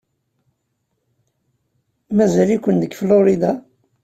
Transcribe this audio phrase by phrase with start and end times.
[2.15, 3.51] Mazal-iken deg Florida?